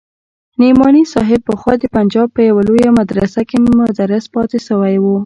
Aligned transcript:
نعماني 0.59 1.03
صاحب 1.13 1.39
پخوا 1.47 1.73
د 1.79 1.83
پنجاب 1.95 2.27
په 2.35 2.41
يوه 2.49 2.61
لويه 2.67 2.89
مدرسه 2.99 3.39
کښې 3.49 3.57
مدرس 3.81 4.23
پاته 4.33 4.57
سوى 4.67 4.95
و. 4.99 5.05